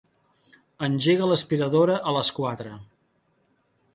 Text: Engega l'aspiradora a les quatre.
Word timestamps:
Engega 0.87 1.27
l'aspiradora 1.31 1.99
a 2.11 2.15
les 2.17 2.33
quatre. 2.39 2.75